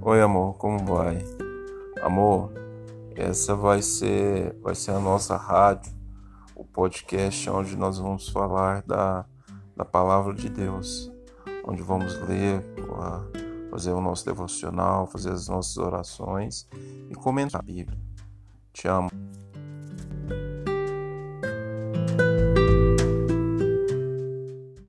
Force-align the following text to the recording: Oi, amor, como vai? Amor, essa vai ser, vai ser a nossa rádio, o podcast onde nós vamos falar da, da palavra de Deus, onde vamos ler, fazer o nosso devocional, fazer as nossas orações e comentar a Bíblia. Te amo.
Oi, 0.00 0.22
amor, 0.22 0.54
como 0.54 0.78
vai? 0.86 1.18
Amor, 2.02 2.52
essa 3.16 3.56
vai 3.56 3.82
ser, 3.82 4.56
vai 4.62 4.74
ser 4.74 4.92
a 4.92 5.00
nossa 5.00 5.36
rádio, 5.36 5.92
o 6.54 6.64
podcast 6.64 7.50
onde 7.50 7.76
nós 7.76 7.98
vamos 7.98 8.28
falar 8.28 8.82
da, 8.82 9.26
da 9.76 9.84
palavra 9.84 10.32
de 10.34 10.48
Deus, 10.48 11.10
onde 11.64 11.82
vamos 11.82 12.14
ler, 12.28 12.64
fazer 13.72 13.92
o 13.92 14.00
nosso 14.00 14.24
devocional, 14.24 15.06
fazer 15.08 15.32
as 15.32 15.48
nossas 15.48 15.76
orações 15.76 16.68
e 17.10 17.14
comentar 17.16 17.60
a 17.60 17.64
Bíblia. 17.64 17.98
Te 18.72 18.86
amo. 18.86 19.10